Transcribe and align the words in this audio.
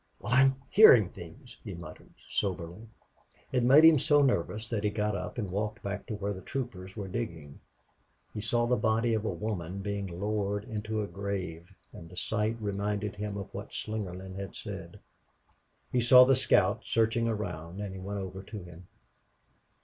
"Well, 0.19 0.33
I'm 0.33 0.55
hearing 0.71 1.09
things," 1.11 1.59
he 1.63 1.75
muttered, 1.75 2.15
soberly. 2.27 2.87
It 3.51 3.61
made 3.61 3.83
him 3.85 3.99
so 3.99 4.23
nervous 4.23 4.67
that 4.67 4.83
he 4.83 4.89
got 4.89 5.15
up 5.15 5.37
and 5.37 5.51
walked 5.51 5.83
back 5.83 6.07
to 6.07 6.15
where 6.15 6.33
the 6.33 6.41
troopers 6.41 6.97
were 6.97 7.07
digging. 7.07 7.59
He 8.33 8.41
saw 8.41 8.65
the 8.65 8.75
body 8.77 9.13
of 9.13 9.25
a 9.25 9.29
woman 9.29 9.77
being 9.83 10.07
lowered 10.07 10.63
into 10.65 11.03
a 11.03 11.07
grave 11.07 11.75
and 11.93 12.09
the 12.09 12.15
sight 12.15 12.57
reminded 12.59 13.15
him 13.17 13.37
of 13.37 13.53
what 13.53 13.73
Slingerland 13.73 14.37
had 14.39 14.55
said. 14.55 14.99
He 15.91 16.01
saw 16.01 16.25
the 16.25 16.35
scout 16.35 16.83
searching 16.83 17.27
around 17.27 17.79
and 17.79 17.93
he 17.93 17.99
went 17.99 18.21
over 18.21 18.41
to 18.41 18.63
him. 18.63 18.87